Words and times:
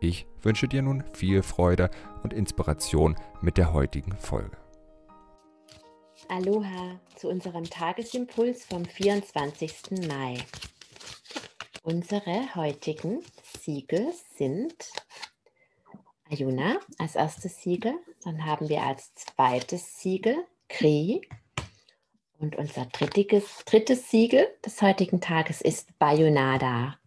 Ich 0.00 0.26
wünsche 0.40 0.66
dir 0.66 0.80
nun 0.80 1.04
viel 1.12 1.42
Freude 1.42 1.90
und 2.22 2.32
Inspiration 2.32 3.16
mit 3.42 3.58
der 3.58 3.74
heutigen 3.74 4.16
Folge. 4.16 4.56
Aloha 6.28 6.98
zu 7.16 7.28
unserem 7.28 7.64
Tagesimpuls 7.64 8.64
vom 8.64 8.86
24. 8.86 10.06
Mai. 10.08 10.38
Unsere 11.82 12.54
heutigen 12.54 13.20
Siegel 13.60 14.12
sind 14.36 14.74
Ayuna 16.30 16.78
als 16.98 17.16
erstes 17.16 17.60
Siegel, 17.60 17.94
dann 18.24 18.46
haben 18.46 18.68
wir 18.68 18.82
als 18.82 19.14
zweites 19.14 20.00
Siegel 20.00 20.36
Kri 20.68 21.20
und 22.38 22.56
unser 22.56 22.86
drittes, 22.86 23.64
drittes 23.66 24.10
Siegel 24.10 24.46
des 24.64 24.80
heutigen 24.80 25.20
Tages 25.20 25.60
ist 25.60 25.98
Bayonada. 25.98 26.99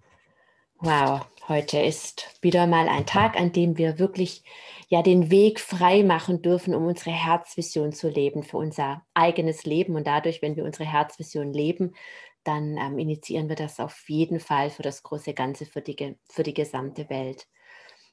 Wow, 0.85 1.25
heute 1.47 1.79
ist 1.79 2.27
wieder 2.41 2.67
mal 2.67 2.89
ein 2.89 3.05
Tag, 3.05 3.39
an 3.39 3.53
dem 3.53 3.77
wir 3.77 3.99
wirklich 3.99 4.43
ja 4.89 5.01
den 5.01 5.31
Weg 5.31 5.61
frei 5.61 6.03
machen 6.03 6.41
dürfen, 6.41 6.75
um 6.75 6.85
unsere 6.87 7.11
Herzvision 7.11 7.93
zu 7.93 8.09
leben, 8.09 8.43
für 8.43 8.57
unser 8.57 9.01
eigenes 9.13 9.63
Leben. 9.63 9.95
Und 9.95 10.07
dadurch, 10.07 10.41
wenn 10.41 10.57
wir 10.57 10.65
unsere 10.65 10.83
Herzvision 10.83 11.53
leben, 11.53 11.95
dann 12.43 12.75
ähm, 12.77 12.99
initiieren 12.99 13.47
wir 13.47 13.55
das 13.55 13.79
auf 13.79 14.09
jeden 14.09 14.41
Fall 14.41 14.69
für 14.71 14.81
das 14.83 15.03
große 15.03 15.33
Ganze, 15.33 15.65
für 15.65 15.81
die, 15.81 16.17
für 16.29 16.43
die 16.43 16.53
gesamte 16.53 17.09
Welt. 17.09 17.47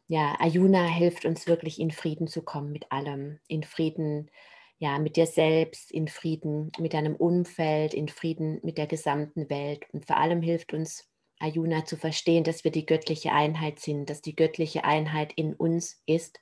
Ja, 0.07 0.37
Ayuna 0.39 0.84
hilft 0.84 1.25
uns 1.25 1.49
wirklich 1.49 1.81
in 1.81 1.91
Frieden 1.91 2.29
zu 2.29 2.43
kommen 2.43 2.71
mit 2.71 2.93
allem, 2.93 3.41
in 3.49 3.65
Frieden 3.65 4.31
ja, 4.79 5.01
mit 5.01 5.17
dir 5.17 5.27
selbst, 5.27 5.91
in 5.91 6.07
Frieden 6.07 6.71
mit 6.79 6.95
deinem 6.95 7.17
Umfeld, 7.17 7.95
in 7.95 8.09
Frieden 8.09 8.61
mit 8.62 8.79
der 8.79 8.87
gesamten 8.87 9.51
Welt. 9.51 9.87
Und 9.93 10.07
vor 10.07 10.19
allem 10.19 10.41
hilft 10.41 10.73
uns 10.73 11.09
Ayuna 11.41 11.85
zu 11.85 11.97
verstehen, 11.97 12.45
dass 12.45 12.65
wir 12.65 12.71
die 12.71 12.87
göttliche 12.87 13.33
Einheit 13.33 13.81
sind, 13.81 14.11
dass 14.11 14.23
die 14.23 14.37
göttliche 14.37 14.85
Einheit 14.85 15.33
in 15.35 15.55
uns 15.55 16.01
ist. 16.07 16.41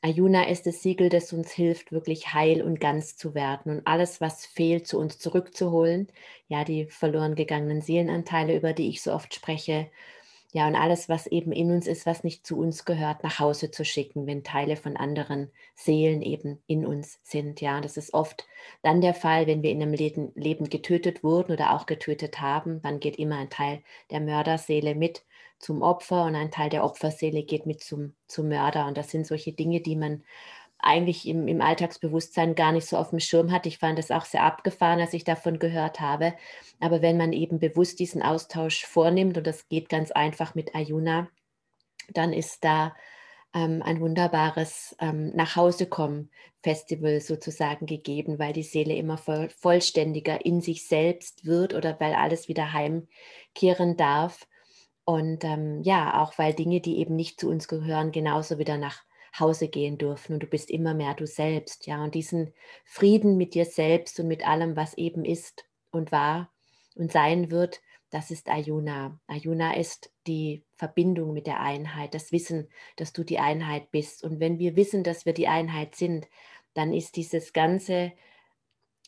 Ayuna 0.00 0.48
ist 0.48 0.66
das 0.66 0.82
Siegel, 0.82 1.08
das 1.10 1.32
uns 1.32 1.52
hilft, 1.52 1.92
wirklich 1.92 2.32
heil 2.34 2.62
und 2.62 2.80
ganz 2.80 3.16
zu 3.16 3.34
werden 3.34 3.78
und 3.78 3.86
alles, 3.86 4.20
was 4.20 4.46
fehlt, 4.46 4.86
zu 4.86 4.98
uns 4.98 5.18
zurückzuholen. 5.18 6.08
Ja, 6.48 6.64
die 6.64 6.86
verloren 6.86 7.34
gegangenen 7.36 7.82
Seelenanteile, 7.82 8.56
über 8.56 8.72
die 8.72 8.88
ich 8.88 9.02
so 9.02 9.12
oft 9.12 9.34
spreche, 9.34 9.90
ja, 10.54 10.66
und 10.68 10.76
alles, 10.76 11.08
was 11.08 11.26
eben 11.26 11.50
in 11.50 11.70
uns 11.70 11.86
ist, 11.86 12.04
was 12.04 12.24
nicht 12.24 12.46
zu 12.46 12.58
uns 12.58 12.84
gehört, 12.84 13.24
nach 13.24 13.38
Hause 13.38 13.70
zu 13.70 13.86
schicken, 13.86 14.26
wenn 14.26 14.44
Teile 14.44 14.76
von 14.76 14.98
anderen 14.98 15.50
Seelen 15.74 16.20
eben 16.20 16.62
in 16.66 16.84
uns 16.84 17.20
sind. 17.22 17.62
Ja, 17.62 17.80
das 17.80 17.96
ist 17.96 18.12
oft 18.12 18.46
dann 18.82 19.00
der 19.00 19.14
Fall, 19.14 19.46
wenn 19.46 19.62
wir 19.62 19.70
in 19.70 19.80
einem 19.80 19.94
Leben 19.94 20.68
getötet 20.68 21.24
wurden 21.24 21.52
oder 21.52 21.74
auch 21.74 21.86
getötet 21.86 22.40
haben. 22.42 22.82
Dann 22.82 23.00
geht 23.00 23.16
immer 23.18 23.38
ein 23.38 23.48
Teil 23.48 23.82
der 24.10 24.20
Mörderseele 24.20 24.94
mit 24.94 25.24
zum 25.58 25.80
Opfer 25.80 26.24
und 26.26 26.34
ein 26.34 26.50
Teil 26.50 26.68
der 26.68 26.84
Opferseele 26.84 27.44
geht 27.44 27.64
mit 27.64 27.82
zum, 27.82 28.14
zum 28.26 28.48
Mörder. 28.48 28.86
Und 28.86 28.98
das 28.98 29.10
sind 29.10 29.26
solche 29.26 29.52
Dinge, 29.52 29.80
die 29.80 29.96
man 29.96 30.22
eigentlich 30.82 31.26
im, 31.28 31.48
im 31.48 31.60
Alltagsbewusstsein 31.60 32.54
gar 32.54 32.72
nicht 32.72 32.86
so 32.86 32.96
auf 32.96 33.10
dem 33.10 33.20
Schirm 33.20 33.52
hat. 33.52 33.66
Ich 33.66 33.78
fand 33.78 33.98
das 33.98 34.10
auch 34.10 34.24
sehr 34.24 34.42
abgefahren, 34.42 35.00
als 35.00 35.14
ich 35.14 35.24
davon 35.24 35.58
gehört 35.58 36.00
habe. 36.00 36.34
Aber 36.80 37.02
wenn 37.02 37.16
man 37.16 37.32
eben 37.32 37.58
bewusst 37.58 38.00
diesen 38.00 38.22
Austausch 38.22 38.84
vornimmt, 38.84 39.38
und 39.38 39.46
das 39.46 39.68
geht 39.68 39.88
ganz 39.88 40.10
einfach 40.10 40.54
mit 40.54 40.74
Ayuna, 40.74 41.28
dann 42.12 42.32
ist 42.32 42.64
da 42.64 42.94
ähm, 43.54 43.82
ein 43.82 44.00
wunderbares 44.00 44.96
ähm, 44.98 45.30
Nachhausekommen-Festival 45.36 47.20
sozusagen 47.20 47.86
gegeben, 47.86 48.38
weil 48.38 48.52
die 48.52 48.62
Seele 48.62 48.94
immer 48.94 49.18
voll, 49.18 49.50
vollständiger 49.50 50.44
in 50.44 50.60
sich 50.60 50.88
selbst 50.88 51.46
wird 51.46 51.74
oder 51.74 51.98
weil 52.00 52.14
alles 52.14 52.48
wieder 52.48 52.72
heimkehren 52.72 53.96
darf. 53.96 54.48
Und 55.04 55.44
ähm, 55.44 55.82
ja, 55.82 56.22
auch 56.22 56.38
weil 56.38 56.54
Dinge, 56.54 56.80
die 56.80 56.98
eben 56.98 57.16
nicht 57.16 57.40
zu 57.40 57.48
uns 57.48 57.68
gehören, 57.68 58.12
genauso 58.12 58.58
wieder 58.58 58.78
nach 58.78 59.04
Hause 59.38 59.68
gehen 59.68 59.98
dürfen 59.98 60.34
und 60.34 60.42
du 60.42 60.46
bist 60.46 60.70
immer 60.70 60.94
mehr 60.94 61.14
du 61.14 61.26
selbst, 61.26 61.86
ja, 61.86 62.02
und 62.02 62.14
diesen 62.14 62.52
Frieden 62.84 63.36
mit 63.36 63.54
dir 63.54 63.64
selbst 63.64 64.20
und 64.20 64.28
mit 64.28 64.46
allem, 64.46 64.76
was 64.76 64.94
eben 64.94 65.24
ist 65.24 65.64
und 65.90 66.12
war 66.12 66.50
und 66.94 67.10
sein 67.10 67.50
wird, 67.50 67.80
das 68.10 68.30
ist 68.30 68.50
Ayuna. 68.50 69.18
Ayuna 69.26 69.74
ist 69.74 70.12
die 70.26 70.64
Verbindung 70.74 71.32
mit 71.32 71.46
der 71.46 71.60
Einheit, 71.60 72.12
das 72.12 72.30
Wissen, 72.30 72.68
dass 72.96 73.14
du 73.14 73.24
die 73.24 73.38
Einheit 73.38 73.90
bist. 73.90 74.22
Und 74.22 74.38
wenn 74.38 74.58
wir 74.58 74.76
wissen, 74.76 75.02
dass 75.02 75.24
wir 75.24 75.32
die 75.32 75.48
Einheit 75.48 75.94
sind, 75.94 76.28
dann 76.74 76.92
ist 76.92 77.16
dieses 77.16 77.54
ganze 77.54 78.12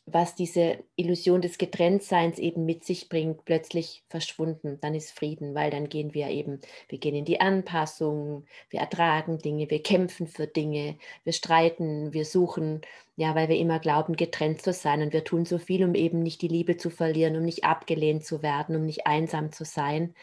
was 0.07 0.35
diese 0.35 0.85
Illusion 0.97 1.41
des 1.41 1.57
Getrenntseins 1.57 2.39
eben 2.39 2.67
mit 2.67 2.85
sich 2.85 3.09
bringt, 3.09 3.45
plötzlich 3.47 4.05
verschwunden. 4.09 4.79
Dann 4.81 4.95
ist 4.95 5.13
Frieden, 5.13 5.55
weil 5.55 5.71
dann 5.71 5.89
gehen 5.89 6.13
wir 6.13 6.29
eben, 6.29 6.61
wir 6.89 6.99
gehen 6.99 7.15
in 7.15 7.25
die 7.25 7.41
Anpassung, 7.41 8.45
wir 8.69 8.81
ertragen 8.81 9.39
Dinge, 9.39 9.71
wir 9.71 9.83
kämpfen 9.83 10.27
für 10.27 10.47
Dinge, 10.47 10.97
wir 11.25 11.33
streiten, 11.33 12.13
wir 12.13 12.27
suchen, 12.27 12.83
ja, 13.17 13.35
weil 13.35 13.49
wir 13.49 13.57
immer 13.57 13.79
glauben, 13.79 14.15
getrennt 14.17 14.61
zu 14.61 14.75
sein. 14.75 15.01
Und 15.01 15.13
wir 15.15 15.25
tun 15.25 15.47
so 15.47 15.59
viel, 15.59 15.85
um 15.85 15.95
eben 15.95 16.23
nicht 16.23 16.43
die 16.43 16.49
Liebe 16.49 16.77
zu 16.77 16.91
verlieren, 16.91 17.37
um 17.37 17.45
nicht 17.45 17.65
abgelehnt 17.65 18.25
zu 18.25 18.43
werden, 18.43 18.77
um 18.77 18.85
nicht 18.85 19.07
einsam 19.07 19.53
zu 19.53 19.65
sein. 19.65 20.15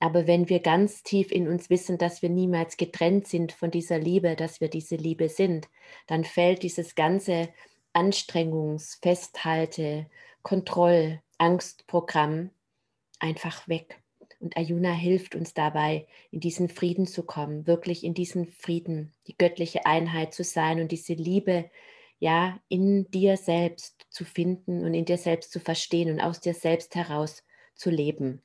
Aber 0.00 0.26
wenn 0.26 0.48
wir 0.48 0.60
ganz 0.60 1.02
tief 1.02 1.30
in 1.30 1.46
uns 1.46 1.70
wissen, 1.70 1.98
dass 1.98 2.22
wir 2.22 2.30
niemals 2.30 2.78
getrennt 2.78 3.28
sind 3.28 3.52
von 3.52 3.70
dieser 3.70 3.98
Liebe, 3.98 4.34
dass 4.34 4.60
wir 4.60 4.68
diese 4.68 4.96
Liebe 4.96 5.28
sind, 5.28 5.68
dann 6.06 6.24
fällt 6.24 6.62
dieses 6.62 6.94
ganze 6.94 7.50
Anstrengungs-, 7.92 8.98
Festhalte-, 9.02 10.06
Kontroll-, 10.42 11.20
Angstprogramm 11.38 12.50
einfach 13.18 13.68
weg. 13.68 14.00
Und 14.40 14.56
Ayuna 14.56 14.92
hilft 14.92 15.34
uns 15.34 15.52
dabei, 15.52 16.06
in 16.30 16.40
diesen 16.40 16.68
Frieden 16.68 17.06
zu 17.06 17.24
kommen, 17.24 17.66
wirklich 17.66 18.04
in 18.04 18.14
diesen 18.14 18.46
Frieden, 18.46 19.12
die 19.26 19.36
göttliche 19.36 19.84
Einheit 19.84 20.32
zu 20.32 20.44
sein 20.44 20.80
und 20.80 20.92
diese 20.92 21.12
Liebe, 21.12 21.70
ja, 22.18 22.58
in 22.68 23.10
dir 23.10 23.36
selbst 23.36 24.06
zu 24.10 24.24
finden 24.24 24.84
und 24.84 24.94
in 24.94 25.04
dir 25.04 25.18
selbst 25.18 25.52
zu 25.52 25.60
verstehen 25.60 26.10
und 26.10 26.20
aus 26.20 26.40
dir 26.40 26.54
selbst 26.54 26.94
heraus 26.94 27.42
zu 27.74 27.90
leben. 27.90 28.42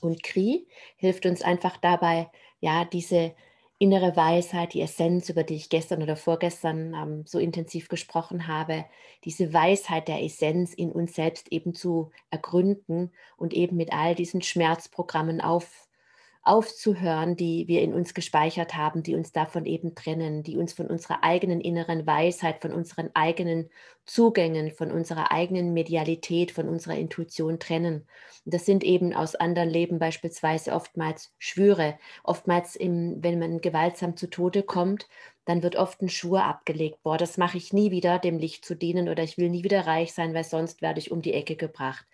Und 0.00 0.22
Kri 0.22 0.68
hilft 0.96 1.26
uns 1.26 1.42
einfach 1.42 1.76
dabei, 1.76 2.30
ja, 2.60 2.84
diese 2.84 3.34
innere 3.80 4.14
Weisheit, 4.14 4.74
die 4.74 4.82
Essenz, 4.82 5.30
über 5.30 5.42
die 5.42 5.54
ich 5.56 5.70
gestern 5.70 6.02
oder 6.02 6.14
vorgestern 6.14 6.94
ähm, 6.94 7.24
so 7.26 7.38
intensiv 7.38 7.88
gesprochen 7.88 8.46
habe, 8.46 8.84
diese 9.24 9.54
Weisheit 9.54 10.06
der 10.06 10.22
Essenz 10.22 10.74
in 10.74 10.92
uns 10.92 11.14
selbst 11.14 11.50
eben 11.50 11.74
zu 11.74 12.10
ergründen 12.30 13.10
und 13.38 13.54
eben 13.54 13.76
mit 13.78 13.90
all 13.92 14.14
diesen 14.14 14.42
Schmerzprogrammen 14.42 15.40
auf, 15.40 15.88
aufzuhören, 16.42 17.36
die 17.36 17.68
wir 17.68 17.82
in 17.82 17.92
uns 17.92 18.14
gespeichert 18.14 18.74
haben, 18.74 19.02
die 19.02 19.14
uns 19.14 19.30
davon 19.32 19.66
eben 19.66 19.94
trennen, 19.94 20.42
die 20.42 20.56
uns 20.56 20.72
von 20.72 20.86
unserer 20.86 21.22
eigenen 21.22 21.60
inneren 21.60 22.06
Weisheit, 22.06 22.62
von 22.62 22.72
unseren 22.72 23.10
eigenen 23.14 23.68
Zugängen, 24.06 24.70
von 24.70 24.90
unserer 24.90 25.32
eigenen 25.32 25.74
Medialität, 25.74 26.50
von 26.50 26.68
unserer 26.68 26.96
Intuition 26.96 27.58
trennen. 27.58 28.06
Und 28.44 28.54
das 28.54 28.64
sind 28.64 28.84
eben 28.84 29.12
aus 29.12 29.34
anderen 29.36 29.68
Leben 29.68 29.98
beispielsweise 29.98 30.72
oftmals 30.72 31.34
Schwüre. 31.38 31.98
Oftmals, 32.24 32.74
im, 32.74 33.22
wenn 33.22 33.38
man 33.38 33.60
gewaltsam 33.60 34.16
zu 34.16 34.28
Tode 34.30 34.62
kommt, 34.62 35.08
dann 35.44 35.62
wird 35.62 35.76
oft 35.76 36.00
ein 36.00 36.08
Schwur 36.08 36.44
abgelegt. 36.44 37.02
Boah, 37.02 37.18
das 37.18 37.36
mache 37.36 37.58
ich 37.58 37.72
nie 37.72 37.90
wieder, 37.90 38.18
dem 38.18 38.38
Licht 38.38 38.64
zu 38.64 38.74
dienen 38.74 39.08
oder 39.08 39.22
ich 39.22 39.36
will 39.36 39.50
nie 39.50 39.62
wieder 39.62 39.86
reich 39.86 40.14
sein, 40.14 40.32
weil 40.32 40.44
sonst 40.44 40.80
werde 40.80 41.00
ich 41.00 41.10
um 41.10 41.20
die 41.22 41.34
Ecke 41.34 41.56
gebracht. 41.56 42.06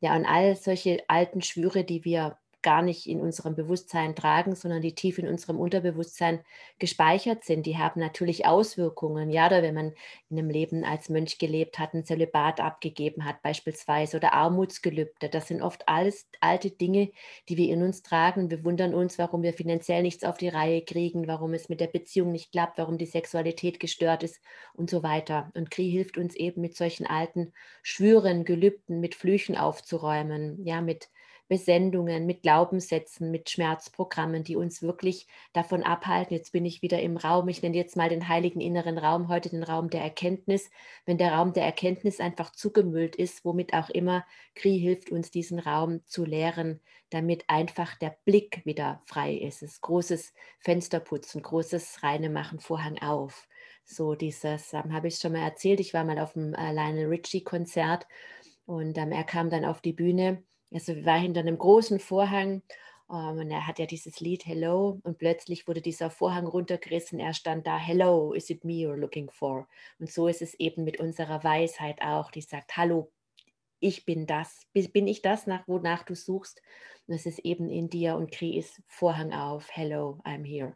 Ja, 0.00 0.14
und 0.16 0.26
all 0.26 0.54
solche 0.56 1.02
alten 1.08 1.42
Schwüre, 1.42 1.82
die 1.84 2.04
wir 2.04 2.38
gar 2.64 2.82
nicht 2.82 3.06
in 3.06 3.20
unserem 3.20 3.54
Bewusstsein 3.54 4.16
tragen, 4.16 4.56
sondern 4.56 4.82
die 4.82 4.96
tief 4.96 5.18
in 5.18 5.28
unserem 5.28 5.60
Unterbewusstsein 5.60 6.40
gespeichert 6.80 7.44
sind. 7.44 7.66
Die 7.66 7.78
haben 7.78 8.00
natürlich 8.00 8.46
Auswirkungen. 8.46 9.30
Ja, 9.30 9.46
oder 9.46 9.62
wenn 9.62 9.74
man 9.74 9.92
in 10.30 10.38
einem 10.38 10.50
Leben 10.50 10.82
als 10.82 11.08
Mönch 11.08 11.38
gelebt 11.38 11.78
hat, 11.78 11.94
ein 11.94 12.04
Zölibat 12.04 12.60
abgegeben 12.60 13.24
hat 13.24 13.42
beispielsweise 13.42 14.16
oder 14.16 14.32
Armutsgelübde. 14.32 15.28
Das 15.28 15.46
sind 15.46 15.62
oft 15.62 15.88
alles 15.88 16.28
alte 16.40 16.70
Dinge, 16.72 17.12
die 17.48 17.56
wir 17.56 17.72
in 17.72 17.82
uns 17.82 18.02
tragen. 18.02 18.50
Wir 18.50 18.64
wundern 18.64 18.94
uns, 18.94 19.18
warum 19.18 19.42
wir 19.42 19.52
finanziell 19.52 20.02
nichts 20.02 20.24
auf 20.24 20.38
die 20.38 20.48
Reihe 20.48 20.82
kriegen, 20.82 21.28
warum 21.28 21.54
es 21.54 21.68
mit 21.68 21.80
der 21.80 21.86
Beziehung 21.86 22.32
nicht 22.32 22.50
klappt, 22.50 22.78
warum 22.78 22.98
die 22.98 23.06
Sexualität 23.06 23.78
gestört 23.78 24.22
ist 24.24 24.40
und 24.72 24.90
so 24.90 25.02
weiter. 25.02 25.50
Und 25.54 25.70
Kri 25.70 25.90
hilft 25.90 26.18
uns 26.18 26.34
eben 26.34 26.60
mit 26.62 26.76
solchen 26.76 27.06
alten 27.06 27.52
Schwüren, 27.82 28.44
Gelübden, 28.44 29.00
mit 29.00 29.14
Flüchen 29.14 29.56
aufzuräumen, 29.56 30.64
ja, 30.64 30.80
mit 30.80 31.10
Besendungen, 31.48 32.26
mit 32.26 32.42
Glaubenssätzen, 32.42 33.30
mit 33.30 33.50
Schmerzprogrammen, 33.50 34.44
die 34.44 34.56
uns 34.56 34.82
wirklich 34.82 35.26
davon 35.52 35.82
abhalten. 35.82 36.34
Jetzt 36.34 36.52
bin 36.52 36.64
ich 36.64 36.82
wieder 36.82 37.00
im 37.00 37.16
Raum, 37.16 37.48
ich 37.48 37.62
nenne 37.62 37.76
jetzt 37.76 37.96
mal 37.96 38.08
den 38.08 38.28
heiligen 38.28 38.60
inneren 38.60 38.98
Raum, 38.98 39.28
heute 39.28 39.50
den 39.50 39.62
Raum 39.62 39.90
der 39.90 40.02
Erkenntnis. 40.02 40.70
Wenn 41.04 41.18
der 41.18 41.32
Raum 41.34 41.52
der 41.52 41.64
Erkenntnis 41.64 42.20
einfach 42.20 42.50
zugemüllt 42.52 43.16
ist, 43.16 43.44
womit 43.44 43.74
auch 43.74 43.90
immer, 43.90 44.24
Kri 44.54 44.78
hilft 44.78 45.10
uns, 45.10 45.30
diesen 45.30 45.58
Raum 45.58 46.04
zu 46.06 46.24
leeren, 46.24 46.80
damit 47.10 47.44
einfach 47.48 47.96
der 47.98 48.16
Blick 48.24 48.64
wieder 48.64 49.02
frei 49.04 49.34
ist. 49.34 49.62
Es 49.62 49.74
ist 49.74 49.80
großes 49.82 50.32
Fensterputzen, 50.60 51.42
großes 51.42 52.02
Reinemachen, 52.02 52.58
Vorhang 52.58 52.98
auf. 52.98 53.48
So 53.84 54.14
dieses, 54.14 54.72
ähm, 54.72 54.94
habe 54.94 55.08
ich 55.08 55.16
schon 55.16 55.32
mal 55.32 55.42
erzählt, 55.42 55.78
ich 55.80 55.92
war 55.92 56.04
mal 56.04 56.18
auf 56.18 56.32
dem 56.32 56.54
äh, 56.54 56.72
Lionel 56.72 57.06
Richie 57.06 57.44
Konzert 57.44 58.06
und 58.66 58.96
ähm, 58.96 59.12
er 59.12 59.24
kam 59.24 59.50
dann 59.50 59.64
auf 59.64 59.82
die 59.82 59.92
Bühne 59.92 60.42
also 60.74 61.04
war 61.04 61.18
hinter 61.18 61.40
einem 61.40 61.56
großen 61.58 62.00
Vorhang 62.00 62.62
um, 63.06 63.16
ähm, 63.16 63.38
und 63.38 63.50
er 63.50 63.66
hat 63.66 63.78
ja 63.78 63.86
dieses 63.86 64.20
Lied 64.20 64.46
Hello 64.46 65.00
und 65.02 65.18
plötzlich 65.18 65.68
wurde 65.68 65.82
dieser 65.82 66.10
Vorhang 66.10 66.46
runtergerissen. 66.46 67.20
Er 67.20 67.34
stand 67.34 67.66
da, 67.66 67.76
Hello, 67.78 68.32
is 68.32 68.50
it 68.50 68.64
me 68.64 68.74
you're 68.74 68.96
looking 68.96 69.30
for? 69.30 69.68
Und 69.98 70.10
so 70.10 70.26
ist 70.26 70.42
es 70.42 70.54
eben 70.54 70.84
mit 70.84 70.98
unserer 71.00 71.44
Weisheit 71.44 72.00
auch, 72.02 72.30
die 72.30 72.40
sagt, 72.40 72.76
Hallo, 72.76 73.12
ich 73.78 74.06
bin 74.06 74.26
das, 74.26 74.66
bin 74.72 75.06
ich 75.06 75.20
das, 75.20 75.46
nach, 75.46 75.68
wonach 75.68 76.04
du 76.04 76.14
suchst? 76.14 76.62
Und 77.06 77.14
es 77.14 77.26
ist 77.26 77.40
eben 77.40 77.68
in 77.68 77.90
dir 77.90 78.16
und 78.16 78.30
Kri 78.32 78.56
ist 78.56 78.80
Vorhang 78.86 79.34
auf, 79.34 79.68
Hello, 79.70 80.20
I'm 80.24 80.44
here. 80.44 80.74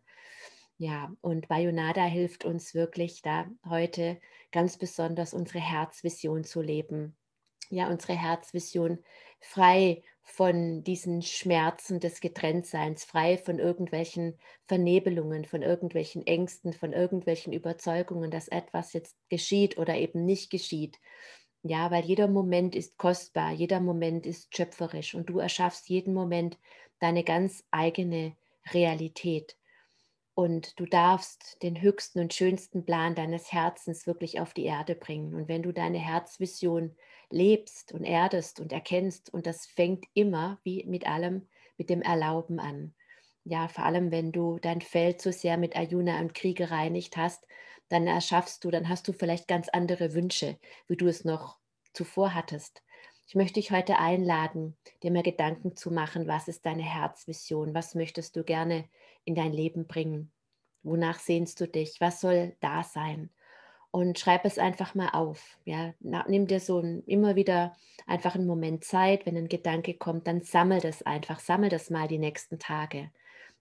Ja, 0.77 1.13
und 1.23 1.49
Bayonada 1.49 2.05
hilft 2.05 2.45
uns 2.45 2.75
wirklich 2.75 3.23
da 3.23 3.47
heute 3.69 4.21
ganz 4.53 4.77
besonders 4.79 5.35
unsere 5.35 5.59
Herzvision 5.59 6.45
zu 6.45 6.63
leben. 6.63 7.18
Ja, 7.71 7.89
unsere 7.91 8.15
Herzvision 8.15 8.99
frei 9.41 10.03
von 10.23 10.83
diesen 10.85 11.23
Schmerzen 11.23 12.01
des 12.01 12.21
Getrenntseins, 12.21 13.05
frei 13.05 13.39
von 13.39 13.59
irgendwelchen 13.59 14.39
Vernebelungen, 14.67 15.45
von 15.45 15.63
irgendwelchen 15.63 16.27
Ängsten, 16.27 16.73
von 16.73 16.93
irgendwelchen 16.93 17.53
Überzeugungen, 17.53 18.31
dass 18.31 18.49
etwas 18.49 18.93
jetzt 18.93 19.17
geschieht 19.29 19.79
oder 19.79 19.97
eben 19.97 20.25
nicht 20.25 20.51
geschieht. 20.51 20.99
Ja, 21.63 21.91
weil 21.91 22.05
jeder 22.05 22.29
Moment 22.29 22.75
ist 22.77 22.99
kostbar, 22.99 23.53
jeder 23.53 23.81
Moment 23.81 24.27
ist 24.27 24.55
schöpferisch 24.57 25.15
und 25.15 25.27
du 25.29 25.39
erschaffst 25.39 25.89
jeden 25.89 26.15
Moment 26.15 26.59
deine 27.01 27.25
ganz 27.25 27.65
eigene 27.71 28.37
Realität. 28.73 29.57
Und 30.35 30.79
du 30.79 30.87
darfst 30.87 31.63
den 31.63 31.81
höchsten 31.83 32.21
und 32.21 32.33
schönsten 32.33 32.85
Plan 32.87 33.15
deines 33.15 33.53
Herzens 33.53 34.07
wirklich 34.07 34.41
auf 34.41 34.55
die 34.55 34.65
Erde 34.65 34.95
bringen. 34.95 35.35
Und 35.35 35.49
wenn 35.49 35.63
du 35.63 35.73
deine 35.73 35.99
Herzvision 35.99 36.97
lebst 37.31 37.93
und 37.93 38.05
erdest 38.05 38.61
und 38.61 38.73
erkennst, 38.73 39.33
und 39.33 39.47
das 39.47 39.67
fängt 39.67 40.05
immer, 40.15 40.59
wie 40.65 40.85
mit 40.87 41.07
allem, 41.09 41.49
mit 41.77 41.91
dem 41.91 42.03
Erlauben 42.03 42.59
an. 42.61 42.95
Ja, 43.45 43.69
vor 43.69 43.85
allem, 43.85 44.11
wenn 44.11 44.33
du 44.33 44.59
dein 44.59 44.81
Feld 44.81 45.23
so 45.23 45.31
sehr 45.33 45.57
mit 45.57 45.77
Ayuna 45.77 46.21
und 46.21 46.35
Krieg 46.35 46.59
gereinigt 46.59 47.17
hast, 47.17 47.47
dann 47.89 48.07
erschaffst 48.07 48.65
du, 48.65 48.71
dann 48.71 48.89
hast 48.89 49.09
du 49.09 49.13
vielleicht 49.13 49.49
ganz 49.49 49.69
andere 49.71 50.13
Wünsche, 50.15 50.59
wie 50.89 50.97
du 50.97 51.07
es 51.07 51.25
noch 51.25 51.59
zuvor 51.95 52.35
hattest. 52.35 52.83
Ich 53.27 53.35
möchte 53.35 53.55
dich 53.61 53.71
heute 53.71 53.99
einladen, 53.99 54.77
dir 55.03 55.11
mal 55.11 55.23
Gedanken 55.23 55.77
zu 55.77 55.91
machen, 55.91 56.27
was 56.29 56.49
ist 56.49 56.65
deine 56.67 56.83
Herzvision, 56.83 57.75
was 57.75 57.95
möchtest 57.95 58.37
du 58.37 58.45
gerne 58.45 58.89
in 59.25 59.35
dein 59.35 59.53
Leben 59.53 59.87
bringen? 59.87 60.33
Wonach 60.83 61.19
sehnst 61.19 61.61
du 61.61 61.69
dich? 61.69 62.01
Was 62.01 62.21
soll 62.21 62.57
da 62.61 62.83
sein? 62.83 63.31
Und 63.99 64.17
schreib 64.17 64.45
es 64.45 64.61
einfach 64.61 64.95
mal 64.95 65.09
auf. 65.09 65.59
Ja, 65.65 65.93
nimm 65.99 66.47
dir 66.47 66.61
so 66.61 66.79
ein, 66.79 67.03
immer 67.07 67.35
wieder 67.35 67.77
einfach 68.07 68.37
einen 68.37 68.47
Moment 68.47 68.85
Zeit, 68.85 69.27
wenn 69.27 69.37
ein 69.37 69.49
Gedanke 69.49 69.95
kommt, 69.95 70.29
dann 70.29 70.41
sammel 70.41 70.81
das 70.81 71.03
einfach, 71.03 71.41
sammel 71.41 71.69
das 71.69 71.91
mal 71.91 72.07
die 72.07 72.19
nächsten 72.19 72.61
Tage. 72.61 73.11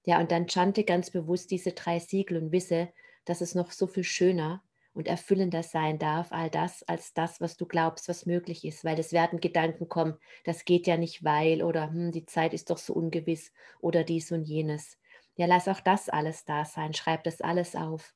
Ja, 0.06 0.19
und 0.19 0.30
dann 0.30 0.48
chante 0.48 0.84
ganz 0.84 1.10
bewusst 1.10 1.50
diese 1.50 1.72
drei 1.72 1.98
Siegel 1.98 2.38
und 2.38 2.51
wisse, 2.51 2.89
dass 3.25 3.42
es 3.42 3.56
noch 3.56 3.72
so 3.72 3.88
viel 3.88 4.04
schöner 4.04 4.62
und 4.94 5.07
erfüllender 5.07 5.63
sein 5.63 5.98
darf, 5.98 6.31
all 6.31 6.51
das, 6.51 6.83
als 6.83 7.16
das, 7.16 7.42
was 7.42 7.57
du 7.57 7.66
glaubst, 7.66 8.07
was 8.07 8.28
möglich 8.28 8.63
ist. 8.63 8.86
Weil 8.86 9.00
es 9.00 9.13
werden 9.13 9.40
Gedanken 9.40 9.90
kommen, 9.90 10.19
das 10.44 10.66
geht 10.66 10.86
ja 10.86 10.98
nicht, 10.98 11.24
weil 11.24 11.63
oder 11.63 11.90
hm, 11.90 12.12
die 12.12 12.28
Zeit 12.28 12.54
ist 12.54 12.69
doch 12.69 12.78
so 12.78 12.94
ungewiss 12.94 13.51
oder 13.81 14.04
dies 14.04 14.31
und 14.31 14.44
jenes. 14.44 15.00
Ja, 15.36 15.48
lass 15.48 15.68
auch 15.68 15.80
das 15.80 16.10
alles 16.10 16.45
da 16.45 16.63
sein, 16.63 16.94
schreib 16.94 17.24
das 17.24 17.42
alles 17.42 17.75
auf. 17.75 18.13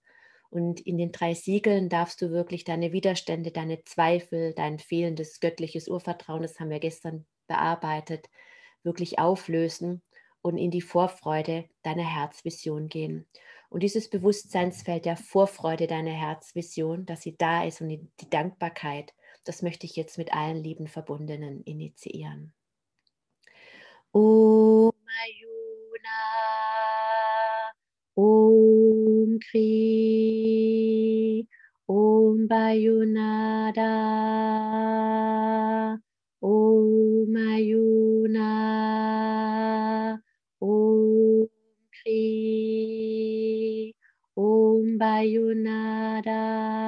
Und 0.51 0.81
in 0.81 0.97
den 0.97 1.13
drei 1.13 1.33
Siegeln 1.33 1.87
darfst 1.87 2.21
du 2.21 2.29
wirklich 2.29 2.65
deine 2.65 2.91
Widerstände, 2.91 3.51
deine 3.51 3.83
Zweifel, 3.85 4.53
dein 4.53 4.79
fehlendes 4.79 5.39
göttliches 5.39 5.87
Urvertrauen, 5.87 6.41
das 6.41 6.59
haben 6.59 6.69
wir 6.69 6.79
gestern 6.79 7.25
bearbeitet, 7.47 8.29
wirklich 8.83 9.17
auflösen 9.17 10.01
und 10.41 10.57
in 10.57 10.69
die 10.69 10.81
Vorfreude 10.81 11.69
deiner 11.83 12.03
Herzvision 12.03 12.89
gehen. 12.89 13.27
Und 13.69 13.81
dieses 13.83 14.09
Bewusstseinsfeld 14.09 15.05
der 15.05 15.15
Vorfreude 15.15 15.87
deiner 15.87 16.11
Herzvision, 16.11 17.05
dass 17.05 17.21
sie 17.21 17.37
da 17.37 17.63
ist 17.63 17.79
und 17.79 17.87
die 17.87 18.29
Dankbarkeit, 18.29 19.13
das 19.45 19.61
möchte 19.61 19.85
ich 19.85 19.95
jetzt 19.95 20.17
mit 20.17 20.33
allen 20.33 20.61
lieben 20.61 20.87
Verbundenen 20.87 21.63
initiieren. 21.63 22.53
Om 24.11 24.91
Ayuna 25.23 25.71
Om 28.15 28.60
Kri, 29.39 30.91
Om 31.87 32.47
Bayunada, 32.47 33.91
Om 36.41 37.35
Ayuna, 37.35 38.51
Om 40.61 41.47
Kri, 41.91 43.93
Om 44.35 44.97
Bayunada, 44.97 46.80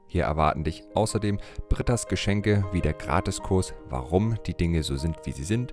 Hier 0.08 0.24
erwarten 0.24 0.64
dich 0.64 0.82
außerdem 0.94 1.38
Brittas 1.68 2.08
Geschenke 2.08 2.64
wie 2.72 2.80
der 2.80 2.94
Gratiskurs 2.94 3.72
Warum 3.88 4.34
die 4.48 4.54
Dinge 4.54 4.82
so 4.82 4.96
sind, 4.96 5.24
wie 5.26 5.30
sie 5.30 5.44
sind, 5.44 5.72